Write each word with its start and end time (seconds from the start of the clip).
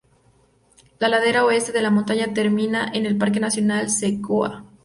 La 0.97 1.09
ladera 1.09 1.45
oeste 1.45 1.71
de 1.73 1.79
la 1.83 1.91
montaña 1.91 2.33
termina 2.33 2.89
en 2.91 3.05
el 3.05 3.19
Parque 3.19 3.39
Nacional 3.39 3.91
Sequoia. 3.91 4.63